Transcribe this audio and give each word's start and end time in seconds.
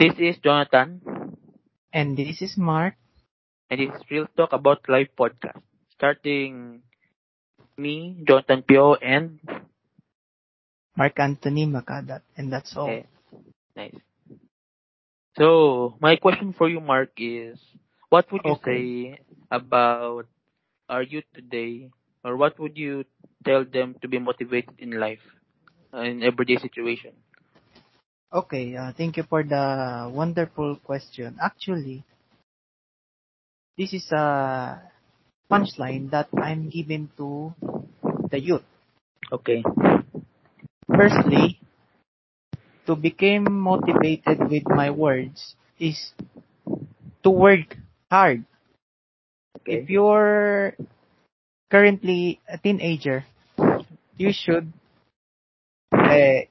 This 0.00 0.14
is 0.18 0.38
Jonathan, 0.38 1.36
And 1.92 2.16
this 2.18 2.42
is 2.42 2.56
Mark. 2.58 2.96
and 3.70 3.80
this 3.80 3.94
is 3.94 4.02
Real 4.10 4.26
Talk 4.36 4.52
About 4.52 4.88
Life 4.88 5.08
podcast. 5.18 5.62
Starting 5.90 6.82
me, 7.78 8.16
Jonathan 8.26 8.62
Pio, 8.62 8.94
and 8.96 9.40
Mark 10.96 11.18
Anthony 11.20 11.66
Makadat. 11.66 12.22
And 12.36 12.52
that's 12.52 12.76
all. 12.76 12.88
eh, 12.90 13.04
nice. 13.76 13.96
So, 15.38 15.96
my 16.00 16.16
question 16.16 16.52
for 16.52 16.68
you, 16.68 16.80
Mark, 16.80 17.10
is 17.16 17.58
what 18.10 18.30
would 18.32 18.42
you 18.44 18.52
Okay. 18.52 18.86
say 19.14 19.20
about 19.50 20.26
our 20.88 21.02
youth 21.02 21.24
today, 21.34 21.90
or 22.24 22.36
what 22.36 22.58
would 22.58 22.76
you 22.78 23.04
tell 23.44 23.64
them 23.64 23.94
to 24.02 24.08
be 24.08 24.18
motivated 24.18 24.74
in 24.78 24.92
life, 25.00 25.22
in 25.94 26.22
everyday 26.22 26.56
situation? 26.56 27.12
Okay, 28.30 28.76
uh, 28.78 28.92
thank 28.94 29.16
you 29.18 29.24
for 29.26 29.42
the 29.42 30.06
wonderful 30.06 30.78
question. 30.86 31.34
Actually, 31.42 32.06
this 33.76 33.92
is 33.92 34.06
a 34.14 34.78
punchline 35.50 36.14
that 36.14 36.28
I'm 36.38 36.70
giving 36.70 37.10
to 37.18 37.52
the 38.30 38.38
youth. 38.38 38.62
Okay. 39.32 39.64
Firstly, 40.86 41.58
to 42.86 42.94
become 42.94 43.50
motivated 43.50 44.46
with 44.46 44.62
my 44.70 44.90
words 44.94 45.56
is 45.80 45.98
to 47.24 47.30
work 47.30 47.74
hard. 48.12 48.44
Okay. 49.58 49.82
If 49.82 49.90
you're 49.90 50.78
currently 51.68 52.38
a 52.46 52.58
teenager, 52.58 53.24
you 54.16 54.30
should 54.30 54.72
uh, 55.90 56.46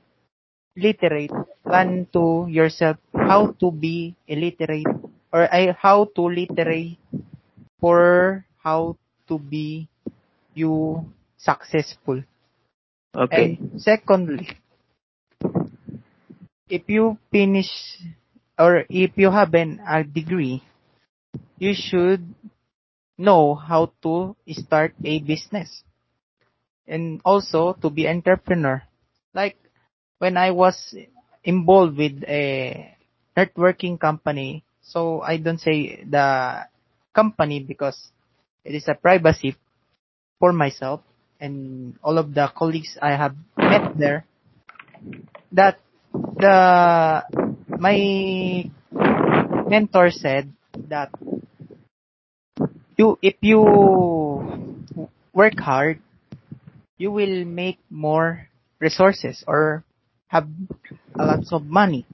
literate, 0.79 1.31
plan 1.63 2.07
to 2.13 2.47
yourself 2.49 2.97
how 3.13 3.51
to 3.59 3.71
be 3.71 4.15
illiterate 4.27 4.87
or 5.31 5.45
I 5.51 5.75
how 5.77 6.09
to 6.15 6.21
literate 6.25 6.97
for 7.79 8.45
how 8.63 8.97
to 9.27 9.37
be 9.37 9.87
you 10.53 11.05
successful. 11.37 12.23
Okay. 13.15 13.59
And 13.59 13.81
secondly, 13.81 14.49
if 16.69 16.83
you 16.87 17.17
finish 17.31 17.69
or 18.57 18.85
if 18.89 19.11
you 19.15 19.31
have 19.31 19.53
an 19.53 19.81
a 19.85 20.03
degree, 20.03 20.63
you 21.57 21.73
should 21.73 22.23
know 23.17 23.55
how 23.55 23.91
to 24.01 24.35
start 24.51 24.93
a 25.03 25.19
business 25.19 25.83
and 26.87 27.21
also 27.23 27.73
to 27.81 27.89
be 27.89 28.07
entrepreneur. 28.07 28.81
Like 29.33 29.57
when 30.19 30.37
I 30.37 30.51
was 30.51 30.93
involved 31.43 31.97
with 31.97 32.23
a 32.27 32.95
networking 33.35 33.99
company, 33.99 34.63
so 34.83 35.21
I 35.21 35.37
don't 35.37 35.59
say 35.59 36.03
the 36.03 36.67
company 37.15 37.59
because 37.63 37.97
it 38.63 38.75
is 38.75 38.87
a 38.87 38.93
privacy 38.93 39.55
for 40.39 40.53
myself 40.53 41.01
and 41.39 41.95
all 42.03 42.17
of 42.17 42.33
the 42.33 42.51
colleagues 42.55 42.97
I 43.01 43.15
have 43.15 43.35
met 43.57 43.97
there 43.97 44.25
that 45.51 45.79
the 46.13 47.23
my 47.79 48.69
mentor 49.67 50.11
said 50.11 50.51
that 50.89 51.09
you 52.97 53.17
if 53.21 53.35
you 53.41 53.61
work 55.33 55.59
hard 55.59 55.99
you 56.97 57.11
will 57.11 57.45
make 57.45 57.79
more 57.89 58.47
resources 58.79 59.43
or 59.47 59.83
have 60.29 60.47
a 61.19 61.25
lots 61.25 61.51
of 61.53 61.65
money 61.65 62.07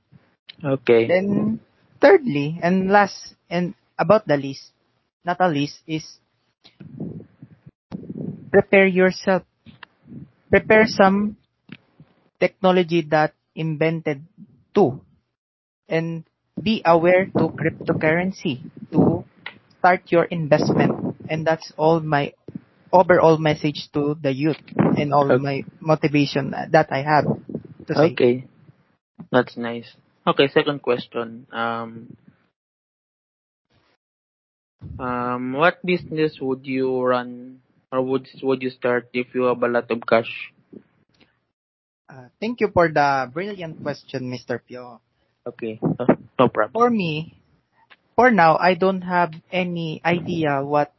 Okay. 0.63 1.07
then 1.07 1.59
thirdly 2.01 2.59
and 2.61 2.89
last 2.89 3.35
and 3.49 3.75
about 3.97 4.27
the 4.27 4.37
least 4.37 4.71
not 5.25 5.37
the 5.39 5.47
least 5.47 5.79
is 5.87 6.19
prepare 8.51 8.87
yourself 8.87 9.43
prepare 10.49 10.85
some 10.87 11.37
technology 12.39 13.01
that 13.01 13.33
invented 13.55 14.25
too 14.73 15.01
and 15.89 16.25
be 16.61 16.81
aware 16.85 17.27
to 17.37 17.49
cryptocurrency 17.59 18.65
to 18.91 19.25
start 19.79 20.03
your 20.11 20.25
investment 20.25 20.95
and 21.29 21.45
that's 21.47 21.71
all 21.77 21.99
my 22.01 22.33
overall 22.91 23.37
message 23.37 23.89
to 23.93 24.15
the 24.21 24.33
youth 24.33 24.61
and 24.97 25.13
all 25.13 25.31
Okay. 25.31 25.39
my 25.39 25.63
motivation 25.81 26.51
that 26.71 26.87
I 26.91 27.03
have 27.03 27.27
to 27.87 27.95
say. 27.95 28.11
Okay. 28.13 28.47
That's 29.31 29.57
nice. 29.57 29.87
Okay, 30.27 30.47
second 30.49 30.81
question. 30.81 31.45
Um, 31.53 32.17
um, 34.99 35.53
what 35.53 35.85
business 35.85 36.37
would 36.41 36.65
you 36.65 37.01
run 37.01 37.61
or 37.91 38.01
would 38.01 38.27
would 38.41 38.61
you 38.61 38.69
start 38.69 39.09
if 39.13 39.33
you 39.33 39.43
have 39.47 39.61
a 39.61 39.67
lot 39.67 39.89
of 39.91 40.01
cash? 40.07 40.51
Uh, 42.09 42.29
thank 42.39 42.61
you 42.61 42.69
for 42.73 42.89
the 42.89 43.29
brilliant 43.33 43.81
question, 43.81 44.29
Mr. 44.29 44.59
Pio. 44.61 45.01
Okay, 45.45 45.79
no, 45.81 46.05
no 46.39 46.47
problem. 46.49 46.73
For 46.73 46.89
me, 46.89 47.37
for 48.15 48.31
now, 48.31 48.57
I 48.57 48.73
don't 48.73 49.01
have 49.01 49.33
any 49.51 50.01
idea 50.05 50.63
what 50.63 50.93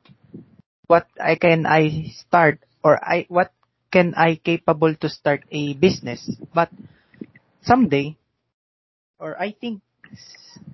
what 0.86 1.06
I 1.18 1.34
can 1.34 1.66
I 1.66 2.14
start 2.14 2.62
or 2.82 2.94
I 3.02 3.26
what 3.28 3.50
can 3.96 4.12
I 4.14 4.36
capable 4.36 4.92
to 5.00 5.08
start 5.08 5.44
a 5.50 5.72
business. 5.74 6.20
But 6.54 6.70
someday, 7.62 8.16
or 9.18 9.40
I 9.40 9.52
think 9.52 9.80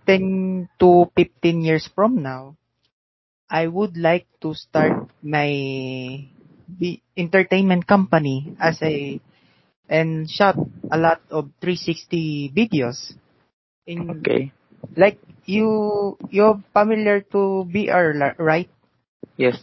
10 0.07 0.69
to 0.81 1.11
15 1.17 1.63
years 1.63 1.87
from 1.95 2.23
now, 2.23 2.57
I 3.51 3.67
would 3.69 3.97
like 3.97 4.27
to 4.43 4.55
start 4.55 4.97
my 5.23 5.49
the 6.69 7.01
entertainment 7.17 7.87
company 7.87 8.57
as 8.61 8.81
a 8.83 9.21
and 9.89 10.29
shot 10.31 10.57
a 10.91 10.99
lot 10.99 11.21
of 11.31 11.51
360 11.61 12.51
videos 12.57 13.15
in 13.87 14.27
Okay. 14.27 14.53
like 14.97 15.19
you 15.47 16.17
you're 16.31 16.63
familiar 16.73 17.21
to 17.33 17.65
VR 17.71 18.35
right 18.39 18.71
Yes. 19.37 19.63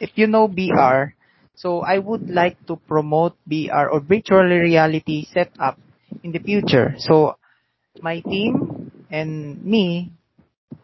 if 0.00 0.10
you 0.18 0.26
know 0.26 0.46
VR 0.48 1.14
so 1.60 1.80
I 1.84 1.98
would 2.00 2.30
like 2.32 2.56
to 2.66 2.76
promote 2.76 3.36
VR 3.44 3.92
or 3.92 4.00
virtual 4.00 4.48
reality 4.48 5.26
setup 5.28 5.76
in 6.24 6.32
the 6.32 6.40
future 6.40 6.96
so 6.96 7.36
my 8.00 8.20
team 8.24 8.90
and 9.10 9.60
me 9.64 10.12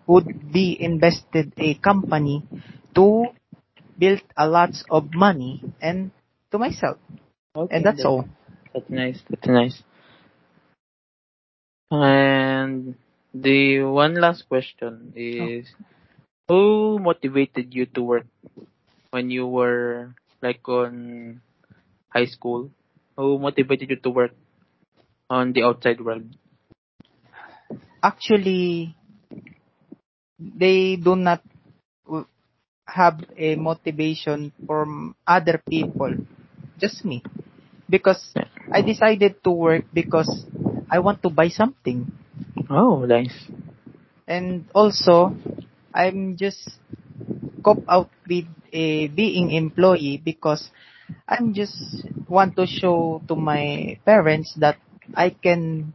would 0.06 0.52
be 0.52 0.76
invested 0.78 1.52
a 1.56 1.74
company 1.80 2.44
to 2.94 3.32
build 3.98 4.20
a 4.36 4.46
lots 4.46 4.84
of 4.90 5.08
money 5.14 5.64
and 5.80 6.10
to 6.52 6.58
myself 6.58 6.98
Okay. 7.56 7.72
and 7.74 7.84
that's 7.84 8.04
that- 8.04 8.08
all 8.08 8.28
That's 8.76 8.92
nice. 8.92 9.24
That's 9.32 9.48
nice. 9.48 9.76
And 11.90 12.94
the 13.32 13.88
one 13.88 14.20
last 14.20 14.44
question 14.52 15.16
oh. 15.16 15.48
is, 15.56 15.64
who 16.48 16.98
motivated 17.00 17.72
you 17.72 17.86
to 17.96 18.02
work 18.02 18.26
when 19.10 19.30
you 19.30 19.46
were 19.46 20.12
like 20.42 20.66
on 20.68 21.40
high 22.08 22.26
school? 22.26 22.70
Who 23.16 23.38
motivated 23.38 23.90
you 23.90 23.96
to 23.96 24.10
work 24.10 24.32
on 25.30 25.52
the 25.52 25.62
outside 25.64 26.00
world? 26.00 26.24
actually 28.02 28.94
they 30.38 30.96
do 30.96 31.16
not 31.16 31.42
have 32.86 33.22
a 33.36 33.56
motivation 33.56 34.52
from 34.66 35.14
other 35.26 35.60
people 35.68 36.14
just 36.78 37.04
me 37.04 37.22
because 37.90 38.32
i 38.72 38.80
decided 38.82 39.42
to 39.42 39.50
work 39.50 39.84
because 39.92 40.46
i 40.90 40.98
want 40.98 41.22
to 41.22 41.30
buy 41.30 41.48
something 41.48 42.06
Oh, 42.70 43.04
nice. 43.06 43.50
and 44.26 44.64
also 44.74 45.34
i'm 45.94 46.36
just 46.36 46.68
cop 47.64 47.78
out 47.88 48.10
with 48.28 48.46
a 48.76 49.08
being 49.08 49.50
employee 49.50 50.20
because 50.22 50.68
i'm 51.28 51.54
just 51.56 52.04
want 52.28 52.52
to 52.56 52.66
show 52.68 53.22
to 53.28 53.34
my 53.34 53.96
parents 54.04 54.52
that 54.60 54.76
i 55.16 55.30
can 55.30 55.94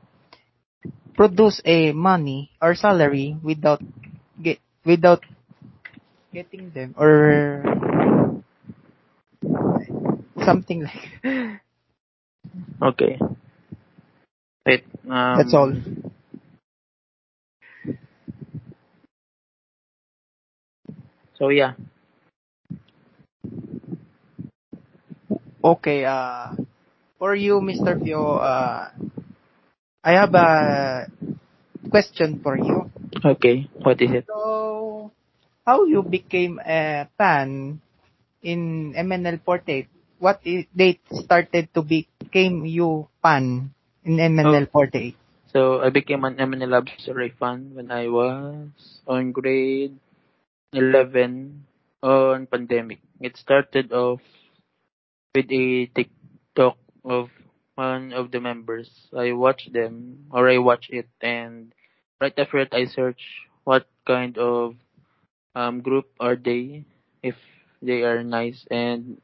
produce 1.13 1.61
a 1.65 1.91
money 1.93 2.49
or 2.61 2.73
salary 2.73 3.37
without 3.43 3.81
get 4.41 4.57
without 4.85 5.21
getting 6.33 6.71
them 6.71 6.95
or 6.97 7.61
something 10.43 10.81
like 10.87 11.61
Okay. 12.81 13.19
Wait. 14.65 14.83
Um, 15.09 15.37
that's 15.37 15.53
all 15.53 15.73
So 21.37 21.49
yeah. 21.49 21.73
Okay 25.63 26.05
uh 26.05 26.57
for 27.21 27.35
you 27.37 27.61
mr 27.61 27.93
pio 27.93 28.41
uh 28.41 28.89
i 30.03 30.11
have 30.17 30.33
a 30.33 30.49
question 31.91 32.39
for 32.41 32.57
you. 32.57 32.89
Okay, 33.23 33.69
what 33.83 34.01
is 34.01 34.11
it? 34.11 34.25
So, 34.25 35.11
how 35.67 35.85
you 35.85 36.01
became 36.01 36.57
a 36.63 37.05
fan 37.17 37.81
in 38.41 38.93
MNL48? 38.95 39.87
What 40.17 40.41
date 40.43 41.01
started 41.11 41.69
to 41.75 41.81
became 41.83 42.65
you 42.65 43.09
fan 43.21 43.69
in 44.05 44.17
MNL48? 44.17 45.15
So 45.51 45.83
I 45.83 45.89
became 45.89 46.23
an 46.23 46.39
MNL48 46.39 47.35
fan 47.37 47.75
when 47.75 47.91
I 47.91 48.07
was 48.07 48.71
on 49.05 49.31
grade 49.35 49.99
11 50.73 51.65
on 52.01 52.47
pandemic. 52.47 52.99
It 53.19 53.35
started 53.35 53.91
off 53.91 54.21
with 55.35 55.51
a 55.51 55.85
TikTok 55.95 56.77
of 57.05 57.29
one 57.75 58.13
of 58.13 58.31
the 58.31 58.39
members. 58.39 58.89
I 59.17 59.31
watch 59.31 59.69
them 59.71 60.27
or 60.31 60.49
I 60.49 60.57
watch 60.57 60.87
it 60.89 61.07
and 61.21 61.73
right 62.19 62.33
after 62.37 62.59
it 62.59 62.73
I 62.73 62.85
search 62.85 63.21
what 63.63 63.87
kind 64.05 64.37
of 64.37 64.75
um 65.55 65.81
group 65.81 66.05
are 66.19 66.35
they 66.35 66.85
if 67.23 67.35
they 67.81 68.03
are 68.03 68.23
nice 68.23 68.65
and 68.69 69.21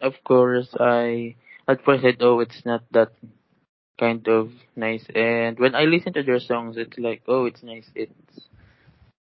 of 0.00 0.14
course 0.24 0.68
I 0.78 1.36
at 1.68 1.84
first 1.84 2.02
said 2.02 2.16
oh 2.20 2.40
it's 2.40 2.64
not 2.64 2.82
that 2.92 3.12
kind 3.98 4.26
of 4.28 4.50
nice 4.76 5.04
and 5.14 5.58
when 5.58 5.74
I 5.74 5.84
listen 5.84 6.12
to 6.14 6.22
their 6.22 6.40
songs 6.40 6.76
it's 6.76 6.98
like 6.98 7.22
oh 7.28 7.44
it's 7.46 7.62
nice 7.62 7.88
it's 7.94 8.48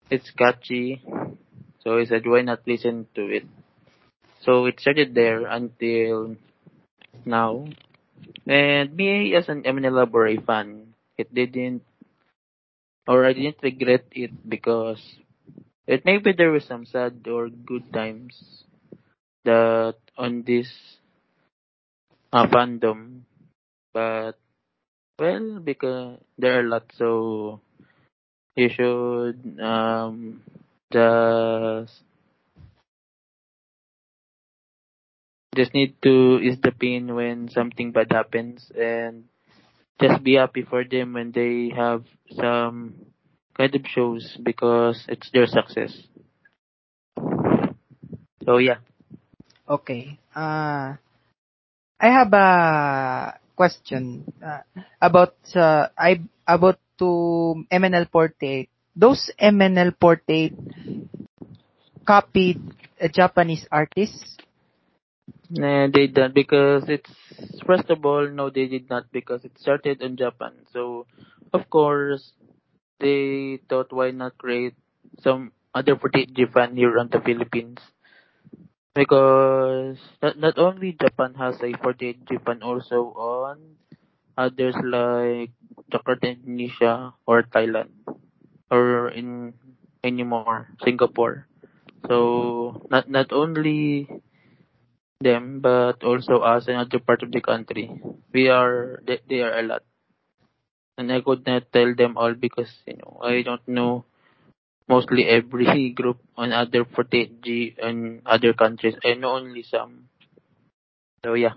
it's 0.10 0.32
catchy 0.32 1.02
so 1.84 1.98
I 1.98 2.06
said 2.06 2.26
why 2.26 2.42
not 2.42 2.62
listen 2.66 3.08
to 3.16 3.22
it 3.26 3.46
so 4.42 4.66
it 4.66 4.80
started 4.80 5.14
there 5.16 5.46
until 5.48 6.36
now. 7.26 7.68
And 8.48 8.96
me 8.96 9.36
as 9.36 9.50
an 9.50 9.64
Eminem 9.64 9.94
Library 9.94 10.38
fan 10.38 10.94
it 11.18 11.34
didn't 11.34 11.84
or 13.08 13.26
I 13.26 13.34
didn't 13.34 13.64
regret 13.64 14.06
it 14.12 14.32
because 14.50 15.02
it 15.88 16.06
maybe 16.06 16.34
there 16.34 16.52
were 16.52 16.60
some 16.62 16.86
sad 16.86 17.26
or 17.28 17.50
good 17.50 17.92
times 17.94 18.64
that 19.46 19.96
on 20.18 20.44
this 20.46 20.70
uh, 22.34 22.48
fandom. 22.48 23.22
But 23.94 24.38
well 25.20 25.60
because 25.60 26.20
there 26.38 26.60
are 26.60 26.64
lots 26.64 27.00
lot 27.00 27.00
so 27.00 27.62
you 28.56 28.70
should 28.70 29.40
um 29.62 30.42
just 30.92 32.04
just 35.58 35.74
need 35.74 35.98
to 36.04 36.40
ease 36.40 36.58
the 36.62 36.72
pain 36.72 37.14
when 37.14 37.50
something 37.50 37.92
bad 37.92 38.12
happens 38.12 38.72
and 38.78 39.26
just 40.00 40.24
be 40.24 40.36
happy 40.36 40.62
for 40.62 40.86
them 40.86 41.14
when 41.14 41.32
they 41.34 41.74
have 41.76 42.06
some 42.30 42.94
kind 43.58 43.74
of 43.74 43.82
shows 43.90 44.38
because 44.44 45.04
it's 45.10 45.30
their 45.34 45.48
success. 45.48 45.92
So 48.46 48.58
yeah. 48.62 48.80
Okay. 49.68 50.20
Uh, 50.34 50.96
I 52.00 52.08
have 52.14 52.32
a 52.32 53.40
question 53.58 54.32
uh, 54.40 54.62
about 55.02 55.36
uh, 55.56 55.90
I 55.98 56.22
about 56.48 56.80
to 57.00 57.66
MNL48. 57.74 58.70
Those 58.96 59.30
MNL48 59.42 60.54
copied 62.06 62.62
a 63.02 63.10
Japanese 63.10 63.68
artist. 63.72 64.42
Nah, 65.50 65.88
they 65.88 66.08
done 66.08 66.32
because 66.34 66.88
it's 66.88 67.12
first 67.66 67.90
of 67.90 68.06
all 68.06 68.28
no 68.30 68.50
they 68.50 68.66
did 68.68 68.90
not 68.90 69.12
because 69.12 69.44
it 69.44 69.58
started 69.60 70.02
in 70.02 70.16
Japan. 70.16 70.54
So 70.72 71.06
of 71.54 71.70
course 71.70 72.34
they 73.00 73.60
thought 73.70 73.92
why 73.92 74.12
not 74.12 74.38
create 74.38 74.76
some 75.20 75.52
other 75.74 75.98
footage 75.98 76.34
Japan 76.34 76.76
here 76.78 76.98
on 77.00 77.10
the 77.10 77.20
Philippines. 77.22 77.80
Because 78.96 79.98
not, 80.22 80.38
not 80.38 80.58
only 80.58 80.92
Japan 80.94 81.34
has 81.36 81.62
a 81.64 81.72
48 81.82 82.26
Japan 82.26 82.62
also 82.64 83.14
on 83.16 83.78
others 84.38 84.76
like 84.84 85.52
Jakarta, 85.92 86.34
Indonesia 86.36 87.14
or 87.28 87.44
Thailand 87.44 87.92
or 88.72 89.10
in 89.10 89.54
anymore 90.04 90.70
Singapore. 90.84 91.48
So 92.08 92.82
not 92.92 93.10
not 93.10 93.32
only 93.34 94.08
them 95.22 95.60
but 95.62 96.04
also 96.04 96.40
us 96.40 96.68
and 96.68 96.78
other 96.78 97.00
part 97.00 97.24
of 97.24 97.32
the 97.32 97.42
country. 97.42 97.90
We 98.34 98.50
are 98.50 99.02
they, 99.06 99.20
they 99.28 99.42
are 99.42 99.58
a 99.60 99.64
lot. 99.64 99.84
And 100.98 101.12
I 101.12 101.22
could 101.22 101.46
not 101.46 101.72
tell 101.72 101.94
them 101.96 102.18
all 102.18 102.34
because 102.34 102.72
you 102.86 102.98
know 102.98 103.20
I 103.22 103.42
don't 103.42 103.68
know 103.68 104.06
mostly 104.88 105.26
every 105.26 105.90
group 105.96 106.20
on 106.36 106.54
other 106.54 106.86
48G 106.86 107.76
and 107.82 108.22
other 108.26 108.54
countries. 108.54 108.96
I 109.04 109.14
know 109.14 109.36
only 109.36 109.64
some. 109.64 110.10
So 111.26 111.34
yeah. 111.34 111.54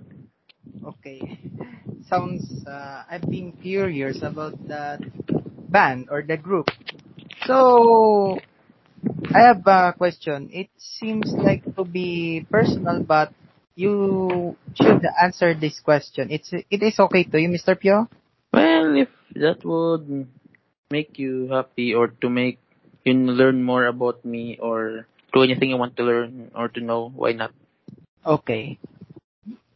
Okay. 0.85 1.39
Sounds 2.09 2.67
uh, 2.67 3.05
I've 3.11 3.23
been 3.29 3.53
curious 3.53 4.23
about 4.23 4.57
that 4.69 5.01
band 5.71 6.09
or 6.11 6.23
the 6.23 6.37
group. 6.37 6.69
So 7.47 8.39
I 9.35 9.41
have 9.47 9.67
a 9.67 9.95
question. 9.97 10.51
It 10.53 10.69
seems 10.77 11.33
like 11.39 11.65
to 11.77 11.85
be 11.85 12.47
personal, 12.51 13.03
but 13.03 13.33
you 13.75 14.57
should 14.75 15.03
answer 15.23 15.55
this 15.55 15.81
question. 15.81 16.31
It's 16.31 16.53
it 16.53 16.83
is 16.83 16.99
okay 16.99 17.25
to 17.25 17.41
you, 17.41 17.49
Mr. 17.49 17.79
Pio. 17.79 18.09
Well, 18.53 18.97
if 18.97 19.09
that 19.37 19.65
would 19.65 20.27
make 20.91 21.19
you 21.19 21.49
happy 21.49 21.95
or 21.95 22.09
to 22.21 22.29
make 22.29 22.59
you 23.05 23.15
learn 23.15 23.63
more 23.63 23.87
about 23.87 24.25
me 24.25 24.59
or 24.61 25.07
do 25.33 25.43
anything 25.43 25.71
you 25.71 25.79
want 25.79 25.97
to 25.97 26.03
learn 26.03 26.51
or 26.55 26.69
to 26.69 26.81
know, 26.81 27.13
why 27.15 27.33
not? 27.33 27.53
Okay. 28.27 28.79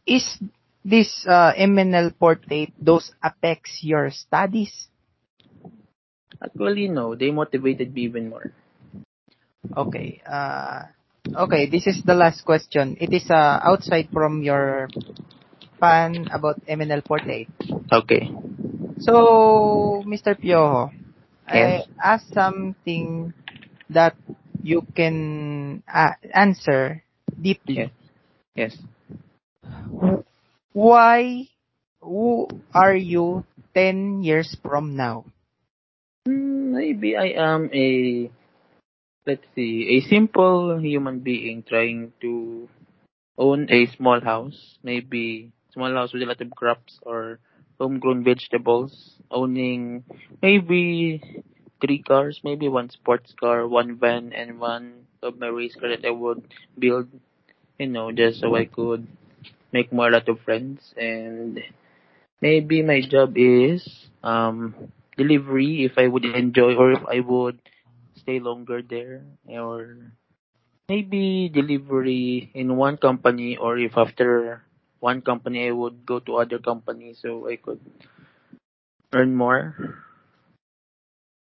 Is 0.05 0.37
this 0.83 1.25
uh, 1.25 1.53
MNL48 1.57 2.73
those 2.77 3.11
affects 3.23 3.79
your 3.81 4.11
studies? 4.11 4.87
Actually, 6.43 6.89
no. 6.89 7.15
They 7.15 7.31
motivated 7.31 7.93
me 7.93 8.03
even 8.03 8.29
more. 8.29 8.53
Okay. 9.75 10.21
Uh, 10.27 10.93
okay. 11.33 11.65
This 11.69 11.87
is 11.87 12.01
the 12.03 12.13
last 12.13 12.45
question. 12.45 12.97
It 12.99 13.13
is 13.13 13.29
uh, 13.29 13.59
outside 13.63 14.09
from 14.13 14.43
your 14.43 14.89
fan 15.79 16.27
about 16.31 16.61
MNL48. 16.67 17.47
Okay. 17.91 18.29
So, 18.99 20.03
Mr. 20.05 20.35
Piojo, 20.35 20.91
Yes. 21.53 21.85
I 22.01 22.13
ask 22.15 22.25
something 22.33 23.33
that 23.89 24.15
you 24.63 24.81
can 24.95 25.83
uh, 25.85 26.17
answer 26.33 27.03
deeply. 27.39 27.85
Yes. 27.85 27.91
Yes. 28.55 28.73
Why? 30.73 31.49
Who 32.01 32.47
are 32.73 32.95
you 32.95 33.45
10 33.73 34.23
years 34.23 34.57
from 34.61 34.95
now? 34.95 35.25
Hmm, 36.25 36.73
Maybe 36.73 37.15
I 37.17 37.33
am 37.37 37.69
a, 37.73 38.29
let's 39.25 39.45
see, 39.55 39.97
a 39.97 40.01
simple 40.09 40.77
human 40.79 41.19
being 41.19 41.63
trying 41.63 42.11
to 42.21 42.67
own 43.37 43.67
a 43.71 43.85
small 43.87 44.19
house. 44.21 44.77
Maybe 44.83 45.51
small 45.73 45.91
house 45.93 46.13
with 46.13 46.23
a 46.23 46.25
lot 46.25 46.41
of 46.41 46.51
crops 46.51 46.99
or 47.03 47.39
homegrown 47.79 48.23
vegetables. 48.23 49.19
Owning 49.31 50.03
maybe 50.41 51.21
three 51.81 51.99
cars, 52.01 52.41
maybe 52.43 52.67
one 52.67 52.89
sports 52.89 53.33
car, 53.39 53.67
one 53.67 53.97
van, 53.97 54.33
and 54.33 54.59
one 54.59 55.05
of 55.23 55.37
my 55.39 55.47
race 55.47 55.75
car 55.75 55.89
that 55.89 56.05
I 56.05 56.11
would 56.11 56.43
build, 56.77 57.07
you 57.79 57.87
know, 57.87 58.11
just 58.11 58.39
so 58.41 58.55
I 58.55 58.65
could 58.65 59.07
make 59.71 59.91
more 59.91 60.11
lot 60.11 60.27
of 60.29 60.39
friends. 60.41 60.93
And 60.97 61.59
maybe 62.41 62.81
my 62.81 63.01
job 63.01 63.33
is 63.37 63.81
um 64.23 64.75
delivery 65.17 65.83
if 65.85 65.97
I 65.97 66.07
would 66.07 66.25
enjoy 66.25 66.75
or 66.75 66.91
if 66.91 67.03
I 67.07 67.19
would 67.19 67.59
stay 68.25 68.41
longer 68.41 68.81
there 68.81 69.21
or 69.45 70.09
maybe 70.89 71.49
delivery 71.53 72.49
in 72.53 72.75
one 72.75 72.97
company 72.97 73.55
or 73.55 73.77
if 73.77 73.93
after 73.97 74.61
one 74.99 75.21
company 75.21 75.67
I 75.67 75.71
would 75.71 76.05
go 76.05 76.19
to 76.19 76.37
other 76.41 76.57
companies 76.57 77.19
so 77.21 77.47
I 77.47 77.57
could 77.57 77.79
earn 79.13 79.35
more. 79.35 79.77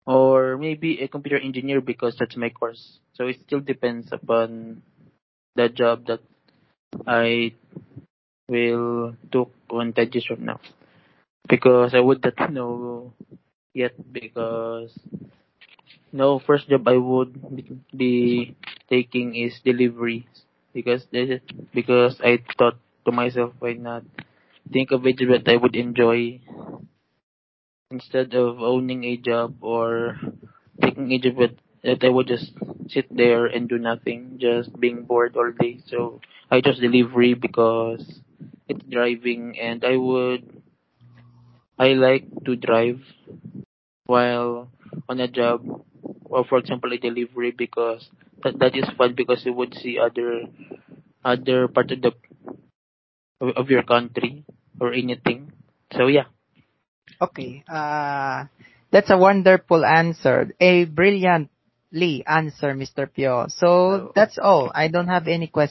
Or 0.06 0.58
maybe 0.58 1.02
a 1.02 1.08
computer 1.08 1.38
engineer 1.38 1.82
because 1.82 2.16
that's 2.18 2.38
my 2.38 2.50
course. 2.50 3.00
So 3.14 3.28
it 3.28 3.38
still 3.46 3.60
depends 3.60 4.10
upon 4.12 4.82
the 5.56 5.70
job 5.70 6.06
that 6.08 6.22
I 7.06 7.54
will 8.48 9.16
took 9.32 9.52
on 9.70 9.94
10 9.94 10.10
years 10.14 10.26
from 10.26 10.46
now. 10.46 10.60
Because 11.48 11.94
I 11.94 12.00
would 12.00 12.24
not 12.24 12.54
know 12.54 13.14
yet 13.74 13.94
because 14.12 14.98
no 16.12 16.40
first 16.40 16.70
job 16.70 16.88
I 16.88 16.98
would 16.98 17.34
be 17.96 18.56
taking 18.90 19.36
is 19.36 19.60
delivery. 19.64 20.28
Because 20.74 21.08
is, 21.12 21.42
because 21.74 22.20
I 22.22 22.40
thought 22.58 22.78
to 23.06 23.12
myself 23.12 23.54
why 23.60 23.74
not? 23.74 24.04
Think 24.72 24.92
of 24.92 25.06
a 25.06 25.14
job 25.14 25.30
that 25.44 25.52
I 25.52 25.58
would 25.58 25.76
enjoy. 25.76 26.42
Instead 27.92 28.34
of 28.34 28.64
owning 28.64 29.04
a 29.04 29.16
job 29.16 29.58
or 29.62 30.18
taking 30.82 31.12
a 31.12 31.20
job 31.20 31.52
that 31.84 32.04
I 32.04 32.10
would 32.10 32.26
just 32.28 32.52
sit 32.88 33.06
there 33.16 33.46
and 33.46 33.70
do 33.70 33.78
nothing, 33.78 34.40
just 34.40 34.80
being 34.80 35.04
bored 35.04 35.36
all 35.38 35.52
day. 35.52 35.80
So 35.86 36.20
I 36.50 36.62
chose 36.62 36.80
delivery 36.80 37.36
because 37.36 38.22
it's 38.68 38.84
driving 38.86 39.60
and 39.60 39.84
I 39.86 39.98
would 39.98 40.64
I 41.80 41.94
like 41.94 42.26
to 42.46 42.56
drive 42.56 43.02
while 44.08 44.70
on 45.08 45.20
a 45.22 45.28
job 45.28 45.64
or 46.26 46.44
for 46.46 46.58
example 46.58 46.92
a 46.94 46.98
delivery 46.98 47.52
because 47.52 48.10
that 48.44 48.60
that 48.60 48.76
is 48.76 48.86
fun 48.98 49.14
because 49.16 49.46
you 49.46 49.54
would 49.54 49.74
see 49.76 49.98
other 50.00 50.44
other 51.24 51.68
part 51.68 51.92
of 51.92 52.02
the 52.02 52.12
of 53.42 53.50
of 53.56 53.70
your 53.70 53.84
country 53.84 54.44
or 54.80 54.94
anything. 54.94 55.52
So 55.96 56.08
yeah. 56.08 56.26
Okay. 57.22 57.64
Uh, 57.68 58.46
that's 58.92 59.10
a 59.10 59.18
wonderful 59.18 59.86
answer. 59.86 60.54
A 60.60 60.86
brilliantly 60.86 62.24
answer, 62.26 62.74
Mr. 62.74 63.08
Pio. 63.12 63.48
So 63.50 63.68
Oh. 63.68 64.12
that's 64.16 64.38
all. 64.38 64.72
I 64.74 64.88
don't 64.88 65.08
have 65.08 65.28
any 65.28 65.48
questions. 65.48 65.68